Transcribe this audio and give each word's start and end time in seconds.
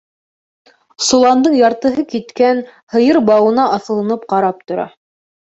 Соландың 1.07 1.57
яртыһы 1.57 2.05
киткән, 2.15 2.63
һыйыр 2.97 3.21
бауына 3.29 3.69
аҫылынып 3.79 4.29
ҡарап 4.35 4.65
тора. 4.73 4.91